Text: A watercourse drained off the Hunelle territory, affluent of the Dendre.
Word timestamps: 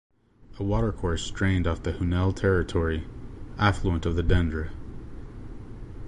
A 0.57 0.63
watercourse 0.63 1.29
drained 1.29 1.67
off 1.67 1.83
the 1.83 1.93
Hunelle 1.93 2.35
territory, 2.35 3.05
affluent 3.59 4.03
of 4.07 4.15
the 4.15 4.23
Dendre. 4.23 4.71